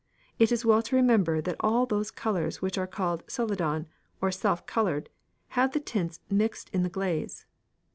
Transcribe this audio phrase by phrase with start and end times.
[0.39, 3.85] It is well to remember that all those colours which are called Celadon,
[4.19, 5.09] or self coloured,
[5.49, 7.45] have the tints mixed in the glaze.